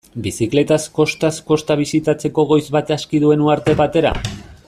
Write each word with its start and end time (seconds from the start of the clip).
Bizikletaz 0.27 0.79
kostaz-kosta 0.95 1.77
bisitatzeko 1.81 2.47
goiz 2.53 2.63
bat 2.77 2.91
aski 2.97 3.23
duen 3.27 3.47
uharte 3.51 3.79
batera? 3.85 4.17